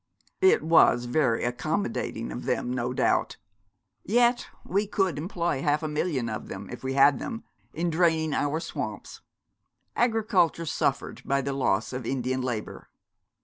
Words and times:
'It 0.41 0.63
was 0.63 1.05
very 1.05 1.43
accommodating 1.43 2.31
of 2.31 2.45
them, 2.45 2.73
no 2.73 2.91
doubt. 2.91 3.37
Yet 4.03 4.47
we 4.65 4.87
could 4.87 5.15
employ 5.19 5.61
half 5.61 5.83
a 5.83 5.87
million 5.87 6.27
of 6.27 6.47
them, 6.47 6.71
if 6.71 6.83
we 6.83 6.93
had 6.95 7.19
them, 7.19 7.43
in 7.71 7.91
draining 7.91 8.33
our 8.33 8.59
swamps. 8.59 9.21
Agriculture 9.95 10.65
suffered 10.65 11.21
by 11.23 11.41
the 11.41 11.53
loss 11.53 11.93
of 11.93 12.07
Indian 12.07 12.41
labour.' 12.41 12.89